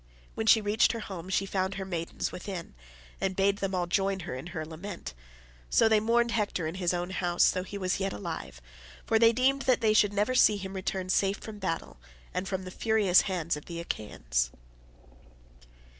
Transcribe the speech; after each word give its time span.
When 0.33 0.47
she 0.47 0.61
reached 0.61 0.93
her 0.93 1.01
home 1.01 1.29
she 1.29 1.45
found 1.45 1.75
her 1.75 1.85
maidens 1.85 2.31
within, 2.31 2.73
and 3.21 3.35
bade 3.35 3.57
them 3.57 3.75
all 3.75 3.85
join 3.85 4.19
in 4.21 4.47
her 4.47 4.65
lament; 4.65 5.13
so 5.69 5.87
they 5.87 5.99
mourned 5.99 6.31
Hector 6.31 6.65
in 6.65 6.73
his 6.81 6.91
own 6.91 7.11
house 7.11 7.51
though 7.51 7.61
he 7.61 7.77
was 7.77 7.99
yet 7.99 8.11
alive, 8.11 8.61
for 9.05 9.19
they 9.19 9.31
deemed 9.31 9.61
that 9.69 9.79
they 9.79 9.93
should 9.93 10.11
never 10.13 10.33
see 10.33 10.57
him 10.57 10.73
return 10.73 11.09
safe 11.09 11.37
from 11.37 11.59
battle, 11.59 11.97
and 12.33 12.47
from 12.47 12.63
the 12.63 12.71
furious 12.71 13.21
hands 13.29 13.55
of 13.55 13.65
the 13.65 13.79
Achaeans. 13.79 14.49